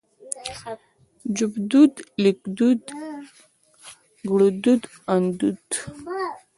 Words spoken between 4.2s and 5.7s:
ګړدود اندود